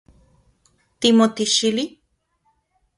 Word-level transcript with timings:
¿Timotixili? 1.01 1.85